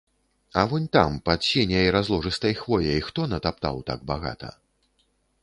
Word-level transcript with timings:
А 0.59 0.61
вунь 0.69 0.87
там, 0.95 1.19
пад 1.29 1.39
сіняй 1.49 1.89
разложыстай 1.97 2.57
хвояй, 2.63 2.99
хто 3.09 3.27
натаптаў 3.35 3.75
так 3.93 3.99
багата? 4.15 4.49